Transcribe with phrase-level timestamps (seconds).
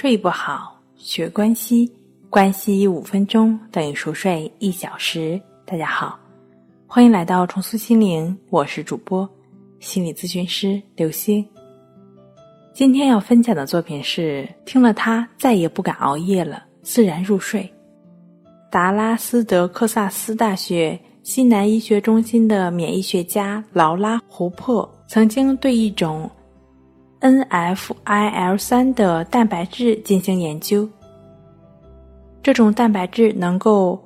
[0.00, 1.86] 睡不好，学关西，
[2.30, 5.38] 关西五分钟等于熟睡一小时。
[5.66, 6.18] 大家好，
[6.86, 9.28] 欢迎来到重塑心灵，我是主播
[9.78, 11.46] 心理咨询师刘星。
[12.72, 17.70] 今天要分享的作品是：听了他再也不敢熬夜了，自然入睡。
[18.70, 26.30] 达拉斯德克萨斯大学西南医学中心的免疫学家劳拉·胡珀曾经对一种。
[27.20, 30.88] NFIL 三的蛋白质进行研究，
[32.42, 34.02] 这种蛋白质能够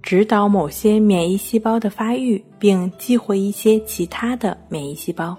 [0.00, 5.36] 指导某些免疫细胞的发育，并激活一些其他的免疫细胞。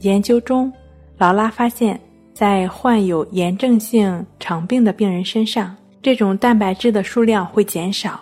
[0.00, 0.72] 研究中，
[1.16, 2.00] 劳拉发现，
[2.32, 8.20] 在患有炎症性肠病的病人身上，这种蛋白质的数量会减少，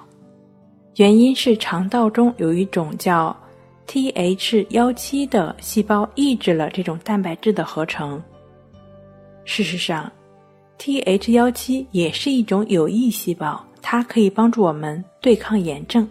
[0.97, 3.37] 原因是肠道中有一种叫。
[3.87, 8.23] Th 幺七的细胞抑制了这种蛋白质的合成。
[9.45, 10.11] 事实上
[10.79, 16.07] ，Th 幺七也是一种有益细胞，它可以帮助我们对抗炎症。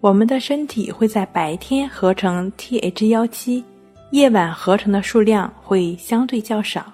[0.00, 3.64] 我们的身体会在白天合成 Th 幺七，
[4.10, 6.92] 夜晚合成的数量会相对较少。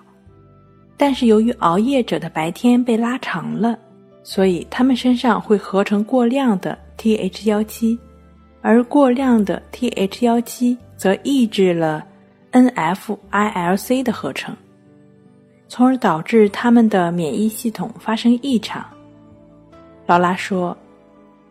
[0.97, 3.79] 但是由于熬夜者的白天被拉长了，
[4.23, 7.99] 所以他们身上会合成过量的 Th 幺七。
[8.61, 12.05] 而过量的 Th 幺七则抑制了
[12.53, 14.57] NFILC 的合成，
[15.69, 18.85] 从而导致他们的免疫系统发生异常。
[20.07, 20.77] 劳拉说：“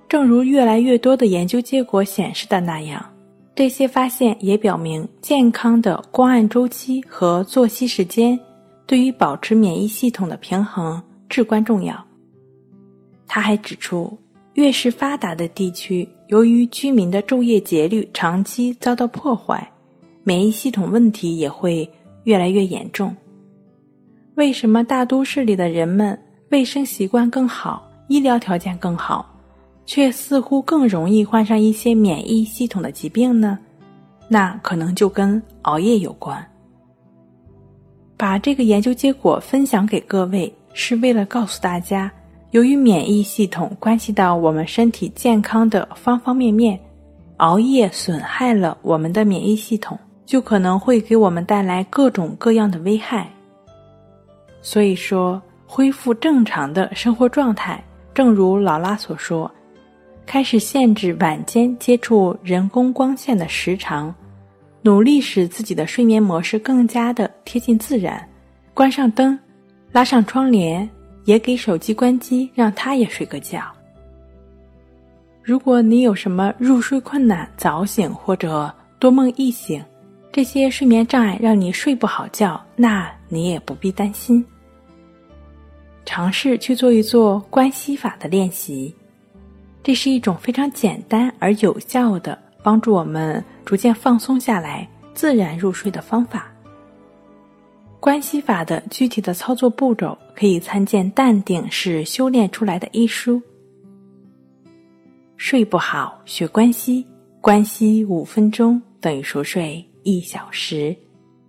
[0.10, 3.04] 正如越来越多的研究结果显示的那样，
[3.56, 8.40] 这些发现也表明健康的光暗周期和作息时间
[8.86, 12.04] 对于保持免疫系统的平衡至关重要。”
[13.28, 14.18] 他还指出。
[14.58, 19.66] 越是发达的地区，由于居民的昼夜节律长期遭到破坏，
[20.24, 21.90] 免疫系统问题也会
[22.24, 23.16] 越来越严重。
[24.36, 26.20] 为什么大都市里的人们
[26.52, 29.26] 卫生习惯更好，医疗条件更好，
[29.86, 33.58] 却似乎更容易患上一些免疫系统的疾病呢？
[34.28, 36.46] 那可能就跟熬夜有关。
[38.18, 42.12] 把这个研究结果分享给各位，是为了告诉大家。
[42.52, 46.80] 由于免疫系统关系到我们身体健康的方方面面，
[47.38, 53.30] 熬夜损害了我们的免疫系统，就可能会给我们带来各种各样的危害。
[54.62, 59.52] 所以说，恢复正常的生活状态，正如劳拉所说，
[60.26, 64.16] 开始限制晚间接触人工光线的时长，
[64.82, 68.26] 努力使自己的睡眠模式更加的贴近自然，
[68.74, 69.38] 关上灯，
[69.92, 70.90] 拉上窗帘。
[71.28, 73.62] 也给手机关机，让他也睡个觉。
[75.44, 79.84] 如果你有什么入睡困难、早醒或者多梦易醒，
[80.32, 84.44] 这些睡眠障碍让你睡不好觉，那你也不必担心。
[86.06, 88.96] 尝试去做一做关系法的练习，
[89.84, 96.50] 这是一种非常简单而有效的帮助我们逐渐放松下来、自然入睡的方法。
[98.00, 103.42] 关系法的具体的操作步骤，可以参见《淡定是修炼出来的》一书。
[105.36, 107.06] 睡不好学关系，
[107.42, 110.96] 关系五分钟等于熟睡一小时。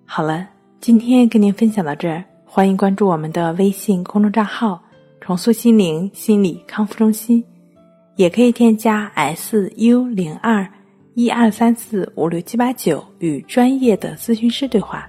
[0.06, 0.48] 好了，
[0.80, 4.82] 今天跟您分享到这儿，欢迎关注我们的微信公众账号
[5.20, 7.44] “重塑心灵心理康复中心”，
[8.16, 10.66] 也可以添加 “s u 零二
[11.14, 15.08] 一二三四五六七八九”与专业的咨询师对话。